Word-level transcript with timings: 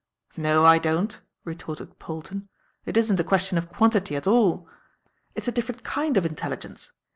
"No, 0.35 0.65
I 0.65 0.79
don't," 0.79 1.21
retorted 1.43 1.99
Polton. 1.99 2.49
"It 2.87 2.97
isn't 2.97 3.19
a 3.19 3.23
question 3.23 3.59
of 3.59 3.69
quantity 3.69 4.15
at 4.15 4.25
all. 4.25 4.67
It's 5.35 5.47
a 5.47 5.51
different 5.51 5.83
kind 5.83 6.17
of 6.17 6.25
intelligence. 6.25 6.91